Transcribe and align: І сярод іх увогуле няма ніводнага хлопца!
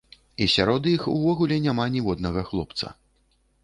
І 0.45 0.47
сярод 0.53 0.89
іх 0.93 1.05
увогуле 1.13 1.61
няма 1.69 1.89
ніводнага 1.99 2.49
хлопца! 2.53 2.87